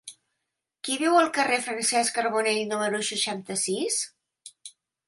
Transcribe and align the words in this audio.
Qui 0.87 0.95
viu 1.01 1.17
al 1.17 1.29
carrer 1.35 1.59
de 1.61 1.65
Francesc 1.67 2.17
Carbonell 2.17 2.65
número 2.73 3.05
seixanta-sis? 3.13 4.05